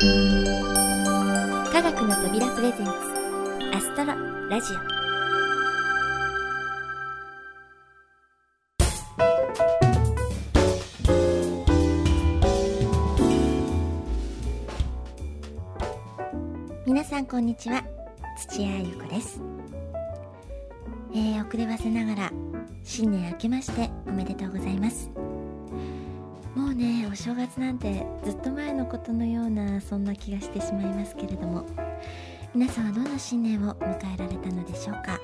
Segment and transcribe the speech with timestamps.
[0.00, 0.04] 科
[1.82, 2.92] 学の扉プレゼンツ
[3.74, 4.14] アストロ
[4.48, 4.76] ラジオ。
[16.86, 17.82] 皆さんこんにちは
[18.36, 19.40] 土屋ゆ子です。
[21.12, 22.32] えー、遅ればせながら
[22.84, 25.10] 新年明けましておめでとうございます。
[26.78, 31.66] ねお正月なんてずっと前のことのようなそんな気がしてしまいますけれども。
[32.54, 35.20] 皆さんはどんな新年を迎えられたのでしょうか？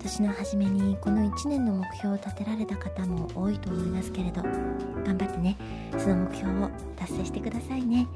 [0.00, 5.56] 年の初めにこの1年の目標を立てられた方も多いと思いますけれど頑張ってね
[5.96, 8.08] その目標を達成してくださいね。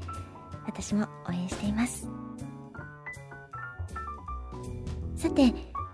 [0.65, 2.09] 私も応援しています。
[5.15, 5.53] さて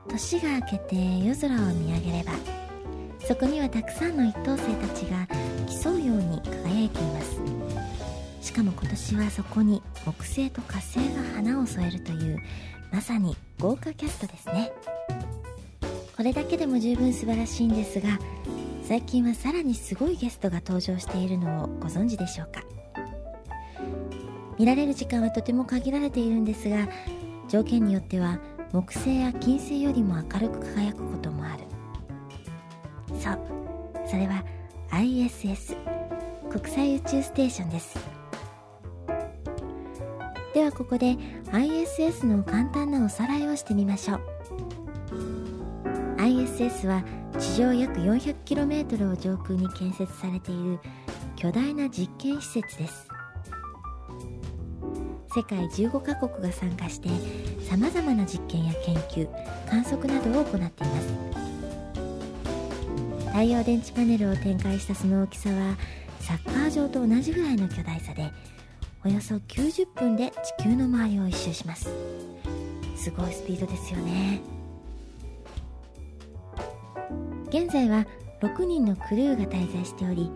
[0.10, 2.32] 年が明けて夜空を見上げれば
[3.28, 5.28] そこにはたくさんの一等星たちが
[5.84, 7.42] 競うように輝いています。
[8.42, 11.04] しかも今年はそこに木星と火星が
[11.36, 12.40] 花を添えるという
[12.92, 14.72] まさに豪華キャストですね。
[16.16, 18.08] これだけでも十分素晴らしいんですが
[18.84, 22.64] 最近はさらにすごいゲストが登場しているのをご存知でしょうか？
[24.58, 26.88] 見られる時間はとても限られているんですが
[27.50, 28.40] 条件によっては
[28.72, 31.45] 木星や金星よりも明るく輝くこともあるそう
[34.08, 34.44] それは
[34.92, 35.76] ISS
[36.50, 37.98] 国際宇宙ステーションです。
[40.54, 41.18] ではここで
[41.52, 44.22] ISS の簡単なおさらいをしてみましょう。
[46.18, 47.04] ISS は
[47.38, 50.80] 地上約 400km を上空に建設されている
[51.36, 53.10] 巨大な実験施設です。
[55.36, 57.10] 世界15カ国が参加して
[57.70, 59.28] さまざまな実験や研究
[59.70, 61.35] 観測などを行っています。
[63.36, 65.76] 太陽電池パネルを展開したその大きさは
[66.22, 68.32] サッカー場と同じぐらいの巨大さで
[69.04, 71.90] およそ90分で地球の周りを一周します。
[72.96, 74.40] すごいスピードですよね。
[77.50, 78.08] 現在は
[78.40, 80.32] 6人のクルーが滞在しており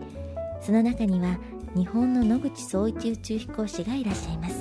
[0.60, 1.38] その中には
[1.74, 4.59] 日本の野口聡一宇宙飛行士がいらっしゃいます。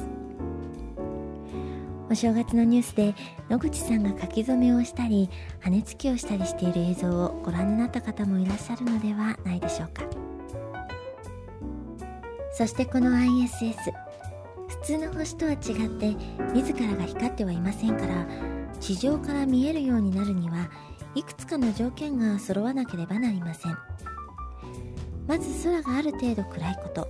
[2.10, 3.14] お正月のニュースで
[3.50, 10.04] 野口さんが書き初めをしたり羽根つきをしたりしている映像をご覧になった方もいらっしゃるのではないでしょうか。
[12.52, 13.76] そしてこの ISS
[14.68, 15.58] 普通の星とは違っ
[16.00, 16.16] て
[16.54, 18.26] 自らが光ってはいませんから
[18.80, 20.70] 地上から見えるようになるには
[21.16, 23.78] いくつかの条件が揃わなければなりません。
[25.28, 27.08] まず空がある程度暗いこと。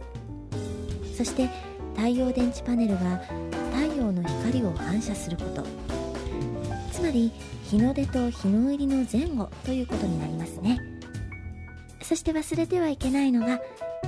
[1.15, 1.49] そして
[1.95, 3.21] 太陽電池パネルが
[3.99, 5.63] 陽の光を反射すること。
[6.91, 7.31] つまり
[7.63, 10.79] 日の出と日の入りの前後ということになりますね。
[12.01, 13.61] そして忘れてはいけないのが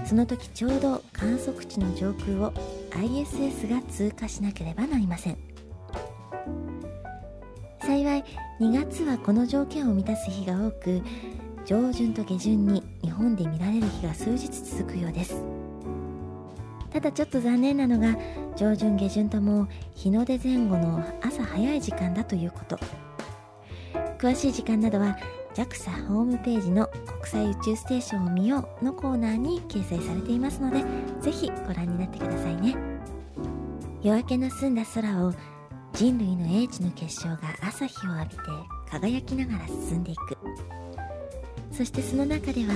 [0.06, 2.52] その時ちょうど観測地の上空を
[2.92, 5.38] ISS が通過しなければなりません。
[7.80, 8.24] 幸い
[8.60, 11.02] 2月はこの条件を満たす日が多く
[11.66, 15.61] 上旬と下旬に日本で見られる日が数日続くようです。
[16.92, 18.18] ただちょっと残念なのが
[18.56, 22.78] 上旬下旬とも日の出前後の朝早い時間だということ。
[24.18, 25.18] 詳しい時間などは
[25.56, 30.84] JAXA ホームページの国際宇宙ステーションを見ようのコーナーに掲載されていますので
[31.22, 32.76] ぜひご覧になってくださいね。
[34.04, 35.34] 夜明けの澄んだ空を
[35.94, 38.42] 人類の英知の結晶が朝日を浴びて
[38.90, 40.38] 輝きながら進んでいく。
[41.72, 42.74] そしてその中では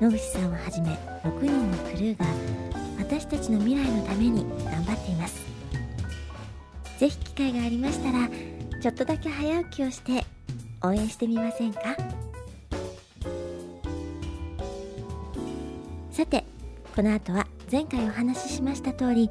[0.00, 0.88] 野口さんをはじめ
[1.22, 2.26] 6人のクルーが
[2.98, 5.42] 私たちの未来のために頑張っています。
[6.98, 8.28] 是非機会がありましたら
[8.80, 10.24] ちょっとだけ早起きをして
[10.82, 11.80] 応援してみませんか？
[16.12, 16.44] さて
[16.94, 19.30] この後は前回お話ししました通り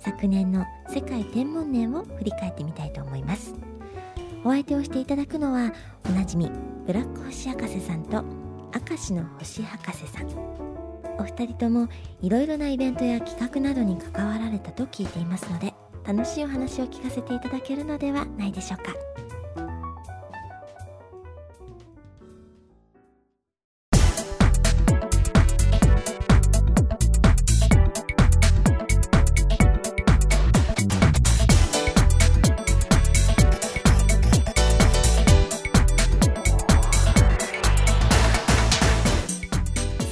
[0.00, 3.54] 昨年の世界天文年を振り返ってみたいと思います。
[4.44, 5.72] お相手をしていただくのは
[6.06, 6.50] おなじみ
[6.86, 8.22] ブラック星博士さんと
[8.88, 10.73] 明石の星博士さん。
[11.18, 11.88] お二人とも
[12.20, 18.92] いろいろなイベントや企画などに関わられたと聞いていますので楽しいお話を聞かせていただけるのではないでしょうか。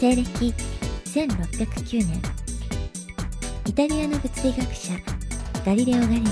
[0.02, 0.52] 西暦
[1.12, 2.22] 1609年。
[3.66, 4.94] イタリアの物理学者
[5.62, 6.24] ガリレオ・ガリレイが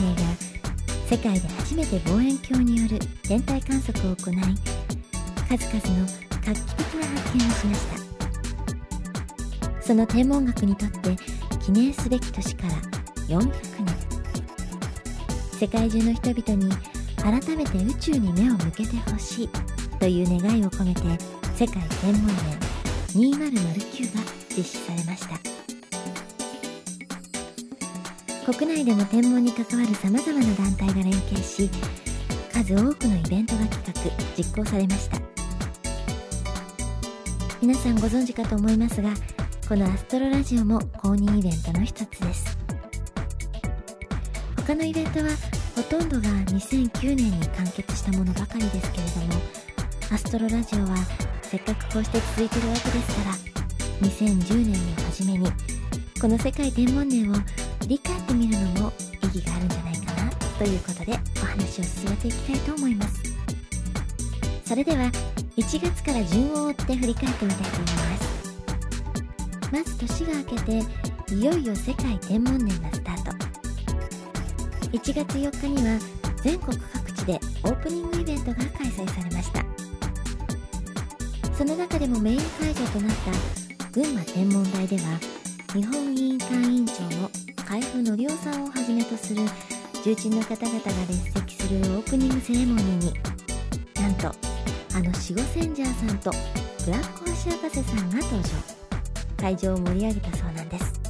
[1.06, 6.06] 世界で初めて望遠鏡による天体観測を行い数々の
[6.46, 7.86] 画期的な発見をしまし
[9.76, 9.82] た。
[9.82, 11.14] その天文学にとって
[11.62, 12.72] 記念すべき年から
[13.28, 13.52] 400年。
[15.58, 16.72] 世界中の人々に
[17.16, 19.48] 改めて宇宙に目を向けてほしい
[19.98, 21.02] という願いを込めて
[21.54, 25.38] 世界天文年2009が実施されました。
[28.52, 31.70] 国内でも天文に関わるさまざまな団体が連携し
[32.52, 33.92] 数多くのイベントが企画
[34.36, 35.18] 実行されました。
[37.62, 39.10] 皆さんご存知かと思いますが
[39.68, 42.58] このアストロラジオも公認イベントの一つです。
[44.56, 45.26] 他のイベントは
[45.76, 49.40] ほとんどが2009年に完結したものばかりですけれども
[50.12, 50.96] アストロラジオは
[51.42, 53.49] せっかくこうして続いてるわけですから
[54.00, 55.46] 2010年の初めに
[56.20, 58.92] この世界天文年を振り返ってみるのも
[59.22, 61.12] 意義があるんじゃないかなということで
[61.42, 63.22] お話を進めていきたいと思います。
[64.64, 65.10] それでは
[65.56, 68.30] 1月から順を追って振り返ってみたいと思います。
[69.72, 73.30] まず年が明けていよいよ世界天文年がスタート。
[74.92, 75.98] 1月4日には
[76.42, 79.64] 全国各地でオープニングイベントが開催されました。
[81.54, 83.59] その中でもメイン会場となった
[83.92, 85.02] 群馬天文台では
[85.74, 87.30] 日本委員会委員長の
[87.66, 89.42] 海部則夫さんをはじめとする
[90.04, 93.14] 重鎮の方々が列席するオープニングセレモニーに
[93.94, 96.30] なんとあの守護センジャーさんと
[96.84, 98.80] ブラック星博士さんが登場。
[99.40, 101.00] 会場を盛り上げたそうなんです。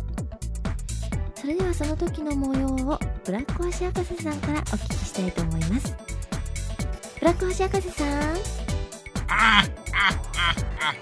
[1.34, 5.96] それではその時の模様をブラック星博士さんからお聞きしたいと思います。
[7.18, 8.08] ブラック星博士さん。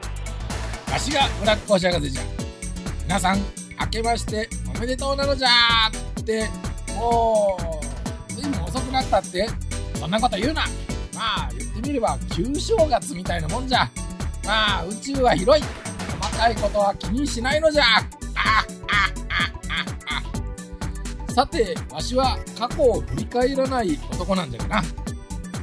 [0.99, 2.19] あああわしがブラック星博士じ。
[2.19, 2.23] ゃ
[3.05, 3.39] 皆さん
[3.81, 5.49] 明けましておめでとうなのじゃ
[6.19, 6.49] って
[6.97, 7.57] も
[8.29, 9.49] う随分遅くなったって
[9.95, 10.65] そんなこと言うな。
[11.15, 13.89] まあ言ってみれば旧正月みたいなもんじゃ。
[14.45, 15.65] まあ宇宙は広い。
[16.21, 17.85] 細かいことは気にしないのじゃ。
[21.29, 24.83] さてわしは過去を振り返らない男なんじゃがな。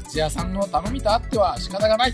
[0.08, 2.14] 土屋さんの頼みとあっては仕方がない。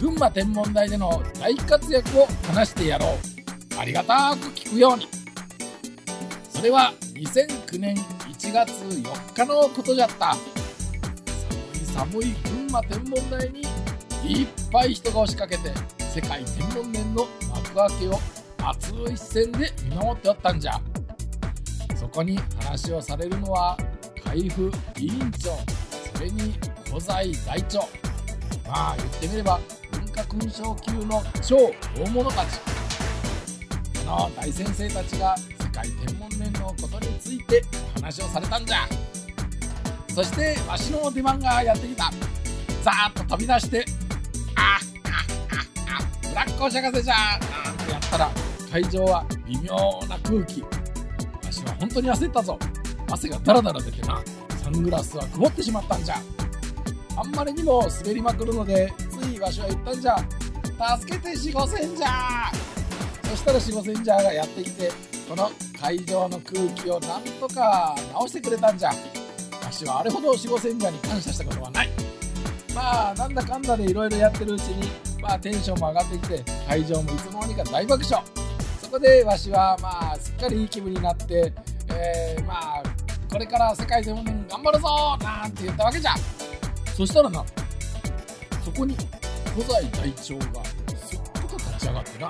[0.00, 3.78] 群馬天文台での大活躍を話してやろう。
[3.78, 5.06] ありがたく聞くように。
[6.48, 10.34] それは2009年1月4日のことじゃった。
[11.92, 13.60] 寒い寒い群馬天文台に
[14.24, 18.18] いっぱい人が押しかけて世界天文年の幕開けを
[18.64, 20.80] 熱い視線で見守っておったんじゃ。
[21.94, 23.76] そこに話をされるのは
[24.24, 25.50] 海部委員長。
[26.16, 26.54] それに
[26.86, 27.80] 古材大長。
[28.66, 29.60] まあ言ってみれば
[30.10, 31.56] 文化勲章級の超
[31.96, 32.60] 大物たち。
[34.04, 37.62] の大先生たちが世界天文年のことについて
[37.96, 38.88] お話をされたんじゃ。
[40.12, 42.10] そしてわしの出番がやってきた。
[42.82, 43.84] ザーッと飛び出して
[44.56, 45.22] あっあっ
[46.00, 47.14] あっブラックお釈迦せじゃ。
[47.14, 48.30] なんてやったら
[48.72, 49.76] 会場は微妙
[50.08, 50.62] な空気。
[50.62, 50.68] わ
[51.52, 52.58] しは本当に焦ったぞ。
[53.08, 54.20] 汗がダラダラ出てな。
[54.62, 56.16] サングラスは曇ってしまったんじゃ。
[57.16, 60.16] あんまりにも滑りまくるのでついわしは言ったんじゃ
[60.98, 62.50] 助けて四五千じゃ
[63.24, 64.90] そしたら守護センジャーがやってきて
[65.28, 68.90] この会場の空気をなんとか直してくれたんじゃ。
[68.90, 71.90] わしはあれほど守護センジャーに感謝したことはない。
[72.74, 74.90] まあなんだかんだでいろいろやってるうちに
[75.20, 78.24] まあテンションも上がってきて会場もいつの間にか大爆笑。
[78.82, 81.52] そこでわしはまあすっかりいい気分になって、
[81.94, 82.82] えー、まあ
[83.30, 86.14] これから世界でも頑張るぞなんて言ったわけじゃ。
[86.96, 87.44] そしたらな
[88.72, 88.96] そこに
[89.56, 90.64] 古代隊長が
[90.96, 92.28] すっと立ち上がってな。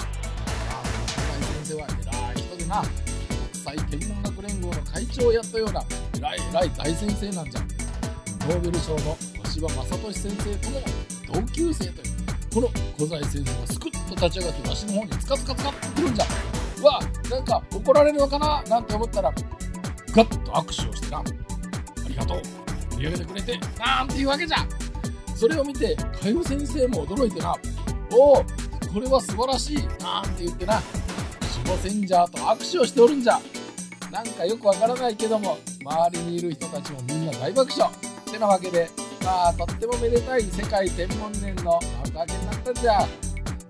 [1.71, 5.85] 生は偉い人でな国際天文学連合の会長をやったような
[6.17, 7.61] 偉い偉い大先生なんじゃ。
[7.61, 10.81] ノーベル賞の小柴正俊先生とも
[11.35, 12.15] 同級生という
[12.55, 16.25] この小西先生がスクッと立ち上がってわしの方につかつかつかってくるんじゃ。
[16.81, 18.63] うわなんか怒られるのかな？
[18.63, 19.31] なんて思ったら
[20.15, 21.19] ガッと握手をしてな。
[21.19, 21.25] あ
[22.09, 22.43] りがとう。
[22.93, 23.61] 盛り上げてくれて。
[23.79, 24.67] なんていうわけじゃ。
[25.41, 27.57] それを見て海部先生も驚いてな
[28.13, 28.45] おお
[28.93, 30.83] これは素晴らしいなんて言ってな
[31.67, 33.41] モセンジャーと握手をしておるんじゃ。
[34.11, 37.91] なんかよくわからないけども周りにいる人たちもみんな大爆笑。
[38.29, 38.91] ってなわけで
[39.25, 43.09] まあとってもめでたい世界天文年の幕開けになったんじゃ。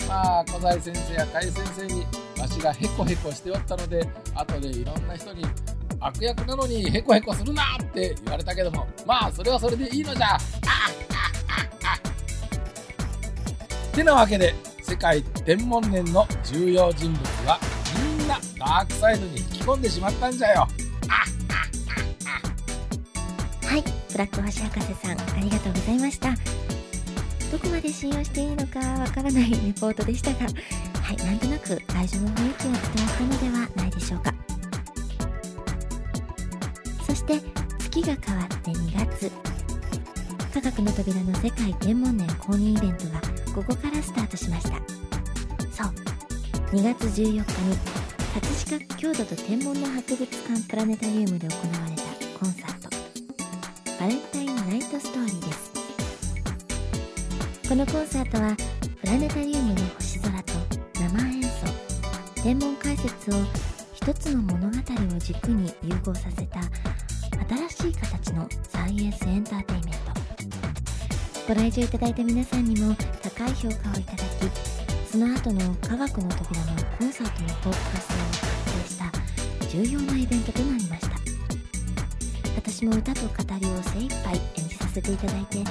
[0.08, 2.06] まあ小西先生や甲斐先生に
[2.40, 5.44] わしがヘコヘコしておったので後でいろんな人に
[6.00, 10.34] 悪役なのにヘコヘコするなって言われたけどもまあそれはそれでいいのじゃ。
[10.34, 10.38] あ
[14.00, 17.61] てなわけで世界天文年の重要人物は
[18.19, 20.69] みんなダークサイドに引き込んでしまったんじゃよ。
[23.62, 26.30] はいブラック星博士さんありがとうございました。
[27.52, 30.47] どこまで信用していいのかわからないレポートでしたが
[31.02, 34.35] はいなんとなく会場の雰囲気は伝わったのではないでしょうか。
[37.07, 37.38] そして
[37.78, 39.30] 月が変わって2月。
[40.54, 44.76] 科学の扉の世界天文年公認イベントがここからスタートしました。
[45.73, 45.92] そう。
[46.73, 47.45] 2月14日に
[48.33, 52.02] 葛飾郷土と天文の博物館プラネタリウムで行われた
[52.38, 52.88] コンサート。
[53.99, 55.73] バレンタインナイトストーリーです。
[57.69, 58.57] このコンサートは
[59.00, 60.52] プラネタリウムの星空と
[60.95, 61.49] 生演奏。
[62.42, 63.35] 天文解説を
[63.95, 66.61] 一つの物語を軸に融合させた
[67.69, 70.00] 新しい形のサイエンスエンターテインメント。
[71.49, 72.95] ご来場いただいた皆さんにも
[73.40, 79.11] 高い評価をいただきその後の科学の扉のコンサートの方向性を達成した
[79.66, 81.16] 重要なイベントとなりました。
[82.54, 85.70] 私も歌と語りを精一杯演じさせていただいてと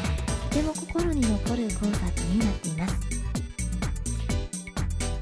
[0.50, 2.96] ても心に残るコンサートになっています。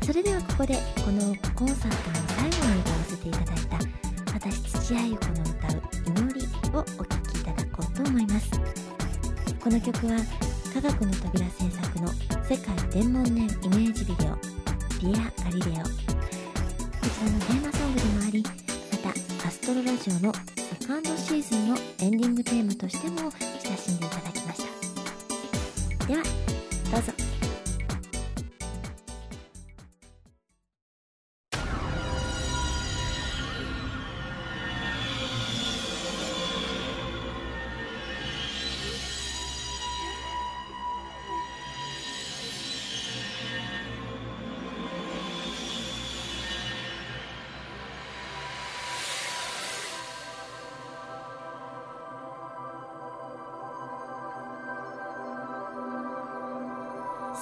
[0.05, 3.77] それではここでこのコンサートの最後に歌わせていただいた
[4.33, 6.93] 私土屋ゆ子の歌う「祈り」をお聴
[7.33, 8.49] きいただこうと思います。
[9.61, 10.15] この曲は
[10.73, 14.27] 科学の扉制作の世界天文年イメージビデオ
[15.03, 18.41] 「ディア・ガリレオ」こちらのテーマソングでもあり
[18.89, 19.09] また
[19.49, 20.31] アストロラジオの
[20.79, 23.29] セカンドシーズンのエンディングテーマとしても
[23.61, 26.05] 親しんでいただきました。
[26.05, 26.23] では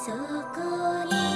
[0.06, 0.20] そこ
[1.06, 1.35] に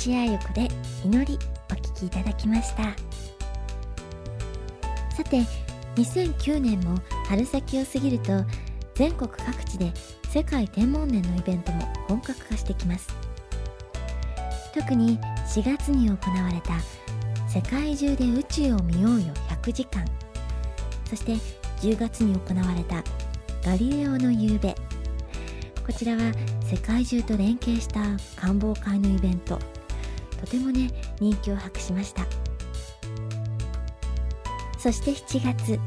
[0.00, 0.66] 土屋ゆ子で
[1.04, 1.38] 祈り
[1.70, 2.84] お聴きいただきました。
[5.14, 5.42] さて
[5.94, 6.96] 2009年も
[7.28, 8.32] 春先を過ぎると
[8.94, 9.92] 全国各地で
[10.30, 13.14] 世界天文年のイベントも本格化してきます。
[14.72, 15.18] 特に
[15.54, 16.80] 4月に行われた
[17.46, 20.02] 世界中で宇宙を見ようよ100時間。
[21.10, 21.34] そして
[21.86, 23.04] 10月に行われた
[23.62, 24.74] ガリレオの夕べ。
[25.86, 28.00] こちらは世界中と連携した
[28.40, 29.58] 官房会のイベント。
[30.40, 32.24] とてもね人気を博しました。
[34.78, 35.78] そして7月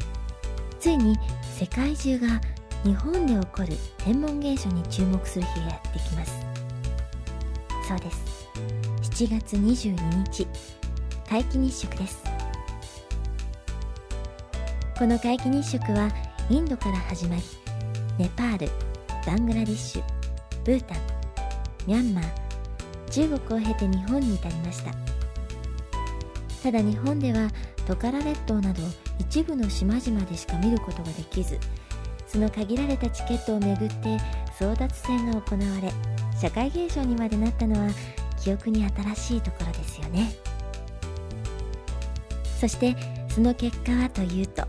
[0.80, 1.18] ついに
[1.58, 2.40] 世界中が
[2.84, 6.34] 日本で起こる天文現象に注目する日がやってきます。
[7.88, 8.50] そうです。
[9.02, 10.48] 7月22日
[11.30, 12.22] 皆既日食です。
[14.98, 16.10] この皆既日食は
[16.50, 17.42] インドから始まり
[18.20, 18.70] ネパール
[19.26, 20.04] バングラディッシュ
[20.66, 20.98] ブータン
[21.88, 22.43] ミャンマー
[23.14, 24.92] 中国を経て日本に至りました。
[26.64, 27.50] ただ日本では
[27.86, 28.82] トカラ列島など
[29.20, 31.60] 一部の島々でしか見ることができず
[32.26, 34.18] その限られたチケットをめぐって
[34.58, 35.92] 争奪戦が行われ
[36.40, 37.92] 社会現象にまでなったのは
[38.42, 40.34] 記憶に新しいところですよね。
[42.60, 42.96] そして
[43.28, 44.64] その結果はというと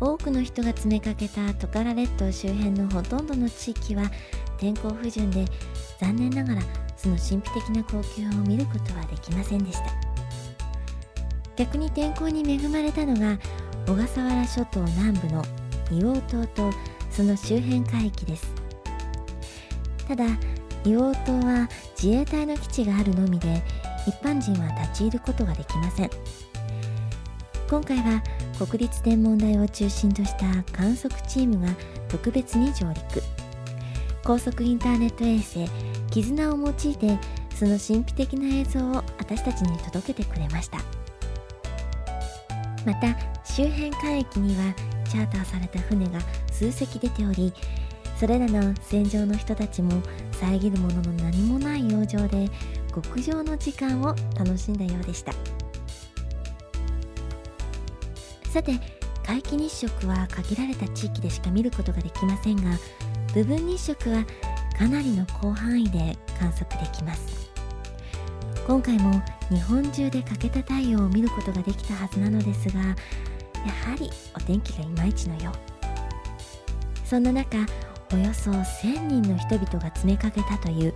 [0.00, 4.10] 多くの人が詰めかけたトカラ列島周辺のほとんどの地域は
[4.58, 5.44] 天候不順で
[6.00, 6.62] 残念ながら
[7.02, 9.84] その神秘的な光景を見ることはできませんでした。
[11.56, 13.38] 逆に天候に恵まれたのが
[13.88, 15.44] 小笠原諸島南部の
[15.90, 16.70] 硫黄島と
[17.10, 18.54] その周辺海域です。
[20.06, 20.26] ただ
[20.84, 21.68] 硫黄島は
[22.00, 23.62] 自衛隊の基地があるのみで
[24.06, 26.10] 一般人は立ち入ることができません。
[27.68, 28.22] 今回は
[28.64, 31.72] 国立天文台を中心とした観測チームが
[32.08, 33.20] 特別に上陸。
[34.22, 35.68] 高速インターネット衛星
[36.12, 37.18] 絆を用いて
[37.54, 40.78] その神秘的な映像を私たちに届けてくれました。
[42.84, 44.74] また周辺海域には
[45.08, 46.18] チャーターされた船が
[46.50, 47.52] 数隻出ており
[48.18, 52.48] それらの戦場の人たちも遮るものの何もない洋上で
[52.92, 55.32] 極上の時間を楽しんだようでした。
[58.50, 58.78] さて
[59.22, 62.76] 皆既日食は限られた地域でしか見ることができませんが
[63.32, 64.26] 部分日食は
[64.76, 67.50] かなりの広範囲で観測できます。
[68.66, 72.94] 今回も日本中で欠けた太陽を見ることができたはずなのですがやは
[73.98, 77.06] りお天気がいまいちのよう。
[77.06, 77.58] そんな中
[78.12, 80.92] およそ1000人の人々が詰めかけたという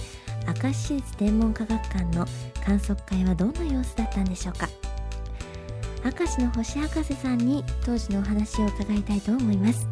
[0.63, 2.27] 明石市立天文科学館の
[2.65, 4.69] 観測会はどんな様子だったんでしょうか。
[6.05, 9.89] 明石の星博士さんに当時のお話を伺いたいと思います。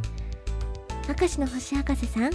[1.08, 2.30] 明石の星博士さん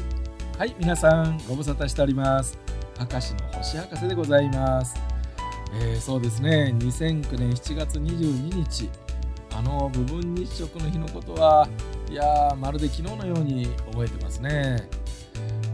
[0.59, 2.59] はい皆さんご無沙汰しております。
[2.99, 4.93] 明石の星博士でございます。
[5.81, 6.75] えー、そうですね。
[6.77, 8.89] 2009年7月22日。
[9.55, 11.65] あの部分日食の日のことは
[12.11, 14.89] いやまるで昨日のように覚えてますね。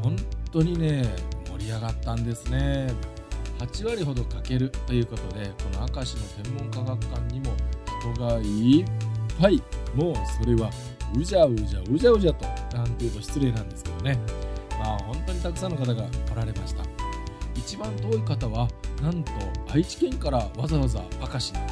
[0.04, 0.16] 本
[0.52, 1.04] 当にね
[1.50, 2.94] 盛り上がったんですね。
[3.58, 7.56] 8割ほど欠けるということでこの明石の天文科学館にも
[8.14, 8.86] 人がいっ
[9.42, 9.64] ぱい
[9.96, 10.70] もうそれは
[11.18, 14.20] うじゃうじゃうじゃうじゃとなんていうと失礼なんですけどね
[14.94, 16.84] あ本当にたくさんの方が来られました
[17.56, 18.68] 一番遠い方は
[19.02, 19.32] なんと
[19.74, 21.66] 愛知県からわざわざ明石に、ま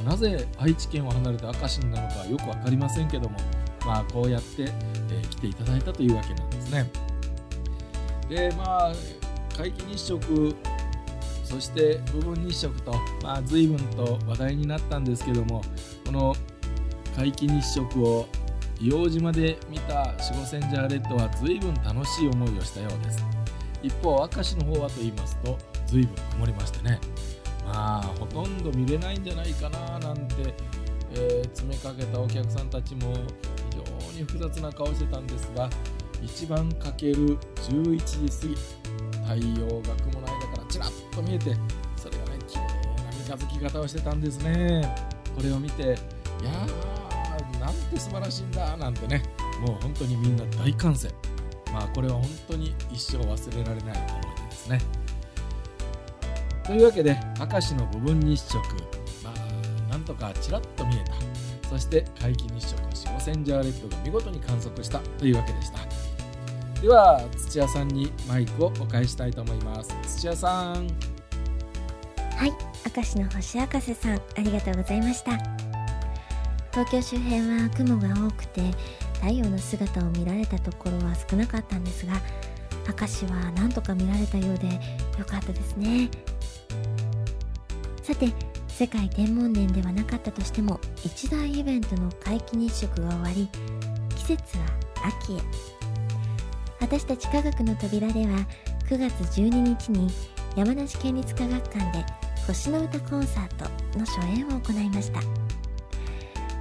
[0.00, 3.38] あ、なぜ愛知県を離れて明石なのかよく分かりませんけども、
[3.84, 6.90] まあ、こうやって、えー、来ていただいたというわけなんですね。
[8.28, 8.92] でまあ
[9.56, 10.54] 皆既日食
[11.44, 12.92] そして部分日食と、
[13.22, 15.62] まあ、随分と話題になったんですけども
[16.04, 16.34] この
[17.16, 18.26] 皆既日食を
[18.80, 23.24] 硫黄島で見た四五千ジャーレッドは随分楽しい思いをしたようです。
[23.82, 27.00] 一方明石の方はと言いますと随分曇りましてね。
[27.64, 30.54] まあほとんど見れないんじゃないかななんて、
[31.12, 33.20] えー、詰めかけたお客さんたちも非
[34.12, 35.68] 常に複雑な顔してたんですが
[36.22, 37.36] 一番かける
[37.68, 38.54] 11時
[39.26, 41.56] 過ぎ太陽が雲の間からちらっと見えて
[41.96, 42.62] それがね綺麗
[43.04, 44.82] な三日月型をしてたんですね。
[45.34, 46.95] これを見ていやー
[47.66, 49.22] なんて素晴らしいんだなんてね
[49.60, 51.10] もう本当にみんな大歓声。
[51.72, 54.80] まあこれは本当に一生忘れられない思い出ですね。
[56.64, 58.58] というわけで明石の部分日食。
[59.24, 61.14] まあなんとかちらっと見えた。
[61.68, 65.00] そして皆既日食四五千ジャーレッドが見事に観測した。
[65.18, 65.80] というわけでした。
[66.80, 69.90] では土屋さんにマイクをお返したいと思います。
[70.18, 70.86] 土屋さん。
[72.36, 72.52] はい
[72.94, 75.65] 明石の星博士さんありがとうございました。
[76.76, 78.60] 東京周辺は雲が多くて
[79.14, 82.12] 太陽の姿を見られたところは少なかったんですが
[83.00, 86.10] 明石は何とか見られたようでよかったですね。
[88.02, 88.30] さて
[88.68, 93.48] 世界天文年ではなかったとしても一大イベントの皆既日食が終わり
[94.14, 94.66] 季節は
[95.22, 95.40] 秋へ。
[96.78, 98.46] 私たち科学の扉では
[98.90, 100.10] 9月12日に
[100.54, 102.04] 山梨県立科学館で
[102.46, 103.64] 星の歌コンサート
[103.98, 105.45] の初演を行いました。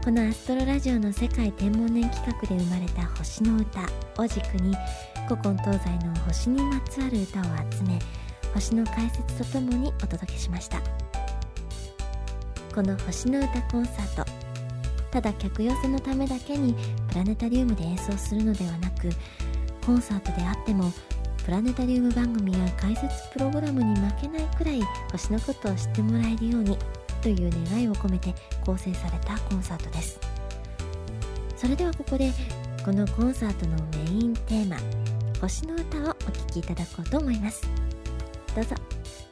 [0.06, 3.82] このアストロラジオの世界天文年企画で生まれた星の歌
[4.22, 4.76] を軸に
[5.28, 7.98] 古今東西の星にまつわる歌を集め
[8.54, 10.80] 星の解説とともにお届けしました。
[12.76, 14.32] この星の歌コンサート
[15.10, 16.76] ただ客寄せのためだけに
[17.10, 19.10] プラネタリウムで演奏するのではなく
[19.84, 20.94] コンサートであっても
[21.44, 26.78] プラネタリウム番組や解説プログラムに負けないくらい星のことを知ってもらえるように
[27.26, 30.20] という願いを込めて構成されたコンサートです。
[31.58, 32.32] それではここで
[32.86, 34.78] このコンサートのメインテーマ
[35.42, 37.68] 「星の歌」をお聴きいただこうと思います。
[38.54, 38.76] どうぞ「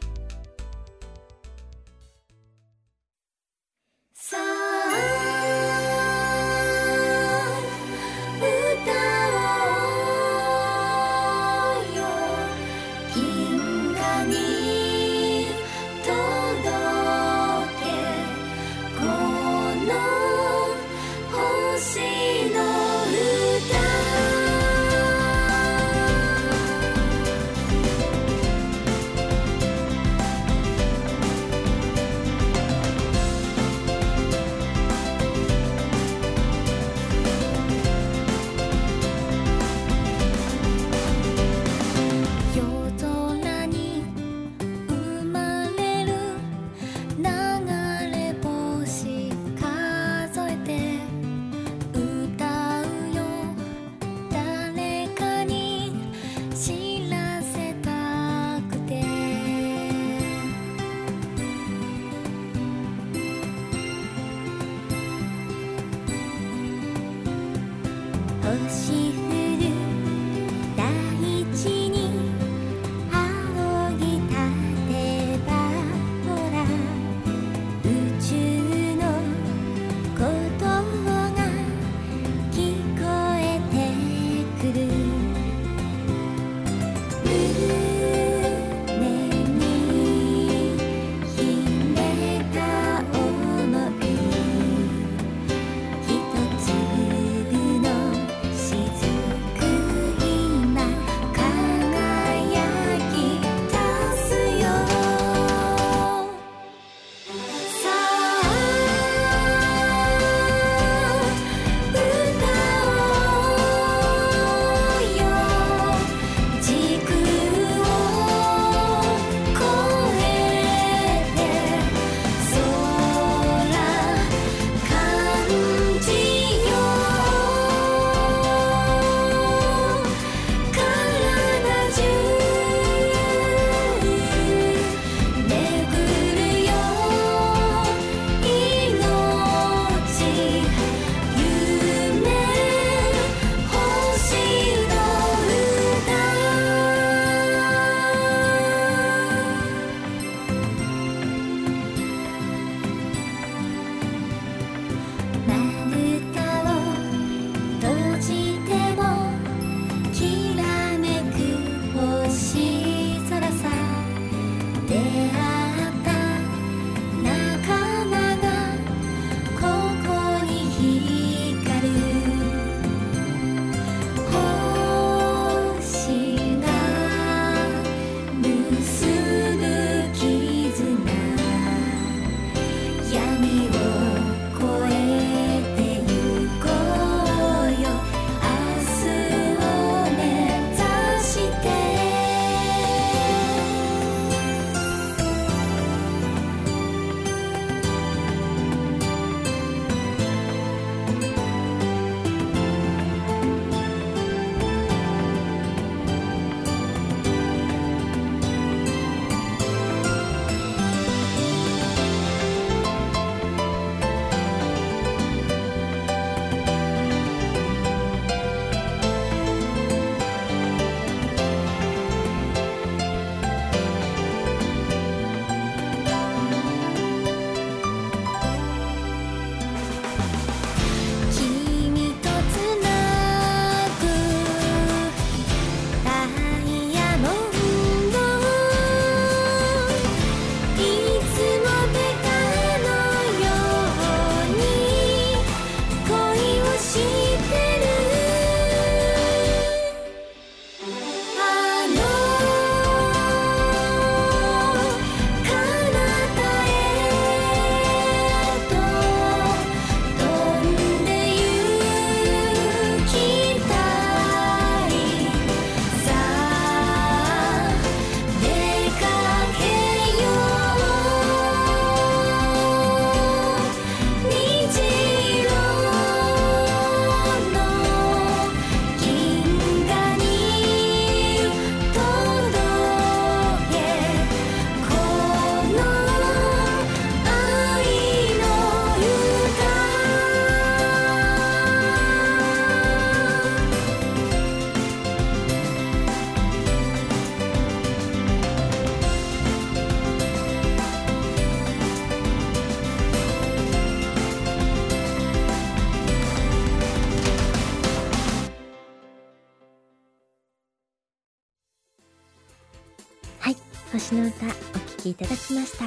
[315.14, 315.86] いただきました。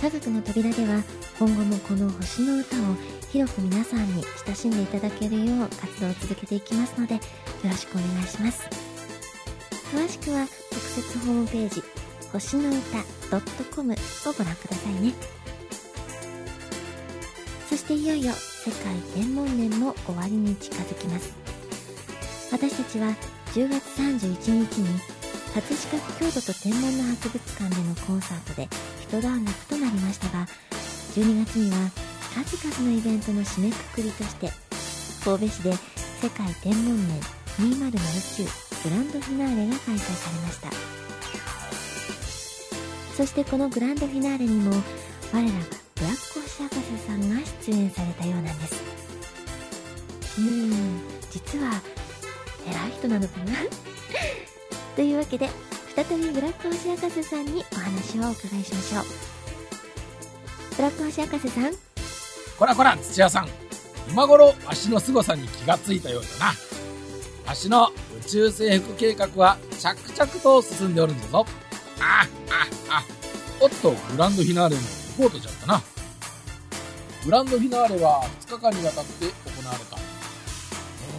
[0.00, 1.02] 科学の扉では
[1.38, 2.80] 今後もこの星の歌を
[3.30, 7.20] 広く皆さんに親しんでいただけるよう活動を続けていきますのでよ
[7.64, 8.68] ろしくお願いします。
[9.94, 11.82] 詳しくは特設ホームページ
[12.32, 13.46] 星の歌
[13.76, 13.96] .com を
[14.32, 15.12] ご覧くださいね。
[17.68, 21.32] そしていよいよ世界天文年も終わりに近づきます。
[22.50, 23.14] 私たちは
[23.54, 25.15] 10月31日に
[25.56, 28.68] 葛飾区郷土と天文の博物館でのコンサートで
[29.00, 30.46] 一段落となりましたが
[31.14, 31.90] 12月には
[32.44, 34.50] 数々のイベントの締めくくりとして
[35.24, 35.72] 神戸市で
[36.20, 37.20] 世界天文年
[37.56, 40.68] 2009グランドフィナーレが開催されました。
[43.16, 44.72] そしてこのグランドフィナーレにも
[45.32, 45.54] 我らが
[45.94, 48.74] ブラック星博士さんが出演されたようなんです。
[50.38, 51.80] うーん実は
[52.68, 53.95] 偉い人なのかな？
[54.96, 55.48] というわけで
[55.94, 59.04] 再びブラック星博士さんにお話をお伺いしましょう。
[60.76, 61.72] ブラック星博士さん。
[62.58, 63.48] こらこら土屋さん。
[64.08, 66.54] 今頃わしの凄さに気がついたようだな。
[67.46, 71.46] わしの宇宙征服計画は着々と進んでおるんだぞ。
[72.00, 72.26] あ
[72.90, 73.04] ああ
[73.60, 74.86] おっとグランドフィナーレのリ
[75.18, 75.82] ポートじゃったな。
[77.24, 79.30] グランドフィナーレは2日間にわたって行
[79.68, 79.96] われた。
[79.96, 80.00] う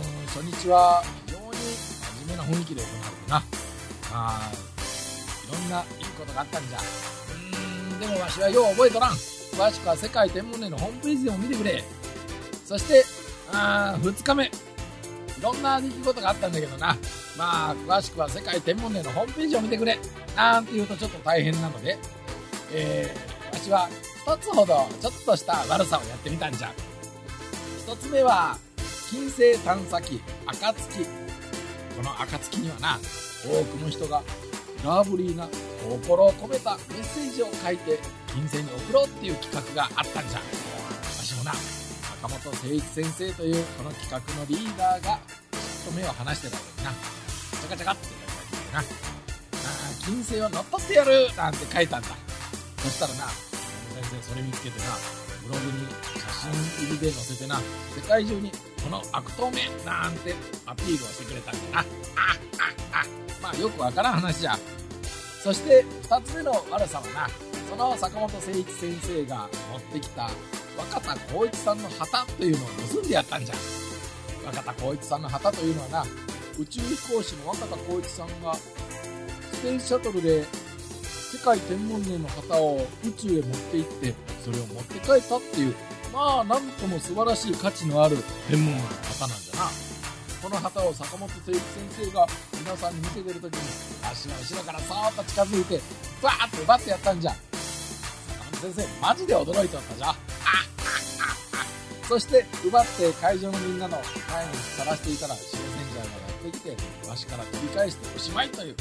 [0.01, 3.56] ーん初日は非常に真面目な雰囲気で行われたな。
[4.17, 5.51] あい。
[5.51, 6.79] ろんないいことがあったんじゃ。
[7.91, 9.11] うんでもわしはよう覚えとらん。
[9.11, 11.83] 詳しくは世界天文年のホームページでも見てくれ。
[12.65, 13.05] そして
[13.51, 14.45] あ2日目。
[14.45, 14.49] い
[15.41, 16.97] ろんな出来事があったんだけどな。
[17.37, 19.99] まあ詳しくは世界天文年のホームページを見てくれ。
[20.35, 21.97] なんて言うとちょっと大変なので。
[22.73, 23.89] えー、わしは
[24.25, 26.73] 2つほどちょっとした悪さをやってみたんじゃ。
[27.87, 28.57] 1つ目は
[29.09, 31.05] 金星探査機暁。
[31.95, 32.99] この暁にはな
[33.43, 34.23] 多くの人が
[34.83, 35.47] ラブリーな
[35.89, 40.39] 心を込めたメッセージを書いて金星に送ろうっていう企画があったんじゃ。
[40.39, 40.43] わ
[41.23, 41.53] しもな
[42.21, 45.19] 坂本誠一先生というこの企画のリーダーが
[45.51, 48.07] ちょっと目を離してた時なチャカチャカって
[48.73, 48.83] やったなあ
[50.05, 52.07] 金星は乗っ取ってやるなんて書いたんだ。
[52.79, 54.85] そしたらな先生それ見つけてな
[55.47, 55.87] ブログに
[56.37, 57.59] 写真入りで載せてな
[57.95, 58.51] 世界中に
[58.83, 61.79] この悪党めなんてアピールをしてくれたんだな。
[61.79, 61.83] あ
[62.93, 63.05] ああ
[63.41, 64.57] まあよくわからん話じゃ
[65.43, 67.27] そして2つ目の悪さはな
[67.69, 70.29] その坂本誠一先生が持ってきた
[70.77, 73.55] 若田光一さんの旗というのを盗んでやったんじゃ。
[74.45, 76.05] 若田光一さんの旗というのはな
[76.57, 80.45] 宇宙飛行士の若田光一さんがスペースシャトルで
[81.03, 84.13] 世界天文年の旗を宇宙へ持って行って
[84.45, 85.75] それを持って帰ったっていう
[86.17, 88.17] まあなんとも素晴らしい価値のある
[88.49, 89.69] 天文の旗なんだな。
[90.41, 91.61] この旗を坂本誠一先
[92.05, 93.61] 生が皆さんに見せてる時に
[94.01, 95.79] 足の後ろからそーっと近づいて
[96.23, 97.31] バーッと奪ってやったんじゃ。
[97.31, 97.43] 坂
[98.45, 100.15] 本先生マジで驚いておったじゃあ
[102.07, 103.97] そして奪って会場のみんなの
[104.31, 106.09] 前にさらしていたら白戦者がや
[106.49, 108.75] ってきてわしから取り返しておしまいという。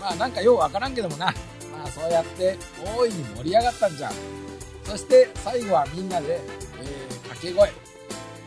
[0.00, 1.26] まあなんかようわからんけどもな。
[1.26, 4.10] まあそうやって大いに盛り上がったんじゃ。
[4.84, 6.38] そして最後はみんなで、
[7.44, 7.72] け声。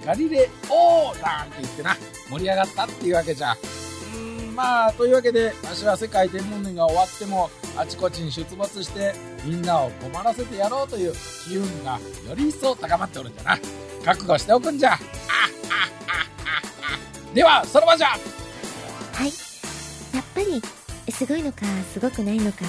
[0.06, 1.98] ガリレオーなんて言ってな。
[2.30, 3.56] 盛り上がったっていうわけじゃ。
[4.16, 11.14] うんまあというわけでわしは世界天文年が終わってもあちこちに出没してみんなを困らせてやろうという
[11.46, 13.60] 機運がより一層高まっておるんじゃな。
[14.04, 14.98] 覚悟しておくんじゃ。
[17.34, 18.08] ではその場じゃ。
[18.08, 18.16] は
[19.26, 19.28] い。
[20.16, 20.62] やっぱり
[21.12, 21.60] すごいのか
[21.94, 22.66] すごくないのか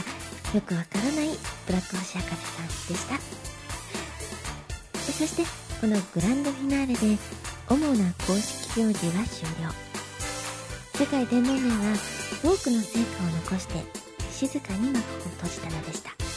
[0.54, 1.28] よくわからない
[1.66, 3.18] ブラック星博士さんでした。
[5.12, 7.16] そしてこのグランドフィナーレで
[7.68, 9.70] 主な公式行事は終了。
[10.94, 11.96] 世界天皇年は
[12.42, 13.84] 多くの成果を残して
[14.32, 15.02] 静かに幕を
[15.40, 16.27] 閉じたのでした。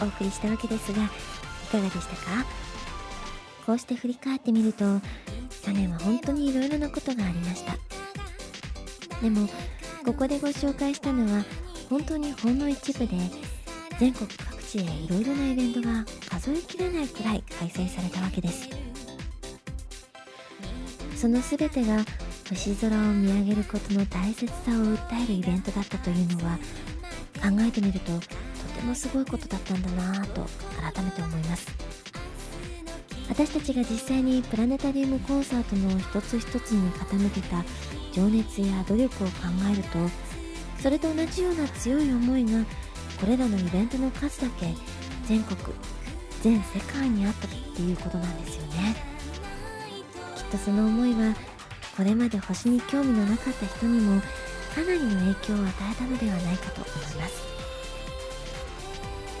[0.00, 1.06] お送りしたわけですがい
[1.70, 2.46] かがでしたか？
[3.66, 4.84] こうして振り返ってみると
[5.62, 7.76] 去年は本当にいろいろなことがありました。
[9.20, 9.48] でも
[10.04, 11.44] ここでご紹介したのは
[11.90, 13.16] 本当にほんの一部で
[13.98, 18.68] 全国各地でいろいろなイベントが数えきれないくらい開催されたわけです。
[21.16, 22.04] その全てが
[22.48, 26.56] 星空を見上げることの大切さを訴えるイベントだったというのは
[27.42, 28.12] 考えてみると
[28.78, 30.46] てもすごいことだったんだなぁと
[30.80, 31.66] 改めて思います。
[33.28, 37.62] 私たちが実際にプラネタリウムコンサートの一つ一つに傾けた
[38.12, 39.32] 情熱や努力を考
[39.70, 39.98] えると
[40.82, 42.64] それと同じような強い思いが
[43.20, 44.74] これらのイベントの数だけ
[45.26, 45.58] 全国
[46.40, 48.96] 全世界にあったっていうことなんですよね。
[50.34, 51.34] きっとその思いは
[51.96, 54.22] これまで星に興味のなかった人にも
[54.74, 57.47] かなりの影響を与えたのではないかと思います。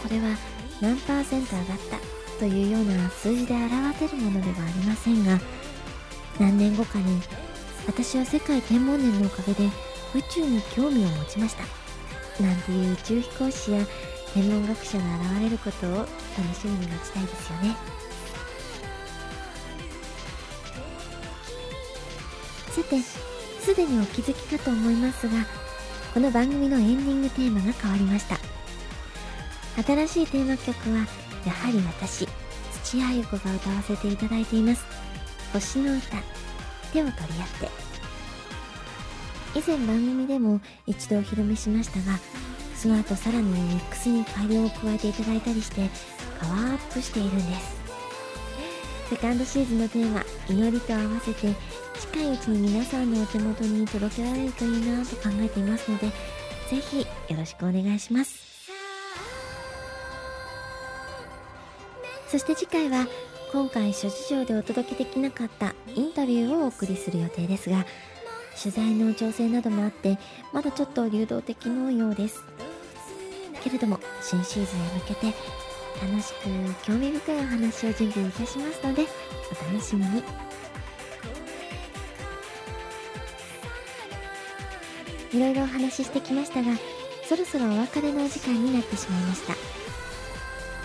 [0.02, 0.36] これは
[0.80, 1.98] 何パーセント上がった
[2.38, 5.40] というような数字で表せるものではありませんが
[6.38, 7.20] 何年後かに
[7.86, 9.66] 私は世界天文年のおかげで
[10.14, 11.64] 宇宙に興味を持ちました。
[12.42, 13.84] なんていう宇宙飛行士や
[14.32, 16.08] 天文学者が現れることを楽
[16.54, 17.76] しみに待ちたいですよね。
[22.70, 25.46] さてすでにお気づきかと思いますが
[26.14, 28.57] この番組のエンディングテーマが変わりました。
[29.82, 31.06] 新しいテーマ曲は
[31.46, 32.26] やはり私
[32.84, 34.84] 土屋ゆ子が歌わせていただいています。
[35.52, 36.16] 星の歌
[36.92, 37.12] 手を取り合っ
[37.60, 37.68] て。
[39.54, 42.18] 以前番組でも一度お披露目しましたが
[42.76, 45.88] その後さらにミックスに改良を加えていただいたりして
[46.38, 47.78] パワーアップしているんです。
[49.10, 51.54] セカンドシーズンのテーマ「祈り」と合わせて
[52.12, 56.08] 近いうちに皆さんのお手元に届けられるといいなと考えていますので
[56.70, 57.06] ぜひよ
[57.36, 58.47] ろしくお願いします。
[62.28, 63.06] そして次回は
[63.52, 67.86] 今回諸事情でお届けできなかったインタビューをお送りする予定ですが
[68.60, 70.18] 取材の調整などもあって
[70.52, 72.42] まだちょっと流動的のようです。
[73.62, 75.26] けれども新シーズンへ向けて
[76.02, 79.06] 楽しく興味深いお話を準備いたしますので
[79.50, 80.22] お楽しみに。
[85.32, 86.72] いろいろお話ししてきましたが
[87.26, 89.54] そろそろお別れのお時間になってしまいました。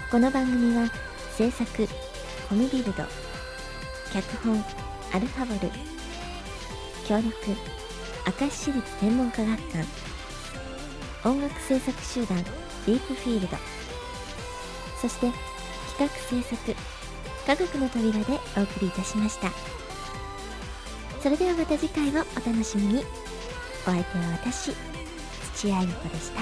[0.09, 0.91] この番組は
[1.38, 1.88] 制作
[2.47, 2.91] コミビルド
[4.13, 4.63] 脚本
[5.13, 5.71] アルファボル
[7.07, 7.31] 協力
[8.41, 9.86] 明石市立天文科学館
[11.27, 12.38] 音楽制作集団
[12.86, 13.57] ディープフィールド
[15.01, 15.31] そして
[15.97, 16.75] 企画制作
[17.45, 19.51] 科学の扉でお送りいたしました。
[21.21, 22.15] それではまた次回をお
[22.45, 23.03] 楽しみに。
[23.86, 24.71] お相手は私
[25.55, 26.41] 土屋ゆ子でした。